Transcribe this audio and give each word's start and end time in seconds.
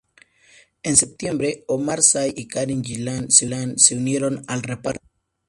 En 0.81 0.95
septiembre, 0.97 1.63
Omar 1.67 2.01
Sy 2.01 2.33
y 2.35 2.47
Karen 2.47 2.83
Gillan 2.83 3.29
se 3.29 3.95
unieron 3.95 4.43
al 4.47 4.63
reparto. 4.63 5.05